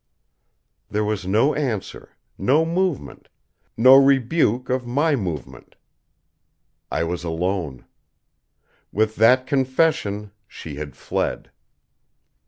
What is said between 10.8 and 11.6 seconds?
fled.